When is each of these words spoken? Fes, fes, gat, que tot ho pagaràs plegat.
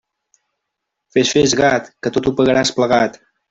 Fes, 1.15 1.35
fes, 1.37 1.55
gat, 1.61 1.95
que 2.03 2.15
tot 2.17 2.33
ho 2.33 2.37
pagaràs 2.43 2.77
plegat. 2.81 3.25